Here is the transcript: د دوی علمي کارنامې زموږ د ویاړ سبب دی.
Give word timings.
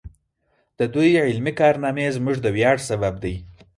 د 0.79 0.79
دوی 0.93 1.09
علمي 1.25 1.53
کارنامې 1.61 2.07
زموږ 2.17 2.37
د 2.41 2.47
ویاړ 2.55 2.77
سبب 2.89 3.13
دی. 3.23 3.35